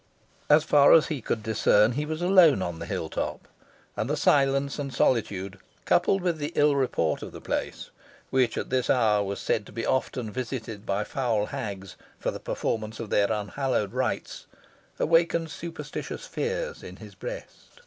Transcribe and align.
As 0.49 0.63
far 0.63 0.93
as 0.93 1.09
he 1.09 1.21
could 1.21 1.43
discern 1.43 1.91
he 1.91 2.07
was 2.07 2.23
alone 2.23 2.63
on 2.63 2.79
the 2.79 2.87
hill 2.87 3.07
top; 3.07 3.47
and 3.95 4.09
the 4.09 4.17
silence 4.17 4.79
and 4.79 4.91
solitude, 4.91 5.59
coupled 5.85 6.23
with 6.23 6.39
the 6.39 6.51
ill 6.55 6.75
report 6.75 7.21
of 7.21 7.31
the 7.31 7.39
place, 7.39 7.91
which 8.31 8.57
at 8.57 8.71
this 8.71 8.89
hour 8.89 9.23
was 9.23 9.39
said 9.39 9.63
to 9.67 9.71
be 9.71 9.85
often 9.85 10.31
visited 10.31 10.87
by 10.87 11.03
foul 11.03 11.45
hags, 11.45 11.97
for 12.17 12.31
the 12.31 12.39
performance 12.39 12.99
of 12.99 13.11
their 13.11 13.31
unhallowed 13.31 13.93
rites, 13.93 14.47
awakened 14.97 15.51
superstitious 15.51 16.25
fears 16.25 16.81
in 16.81 16.95
his 16.95 17.13
breast. 17.13 17.79